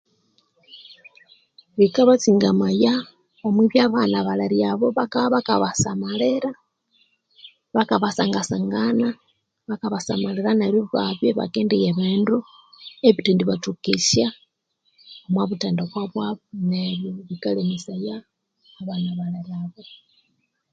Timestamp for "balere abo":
4.27-4.87, 19.19-19.81